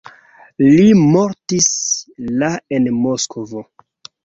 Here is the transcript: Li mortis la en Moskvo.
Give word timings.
Li 0.63 0.85
mortis 1.15 1.69
la 2.45 2.51
en 2.79 2.91
Moskvo. 3.05 3.67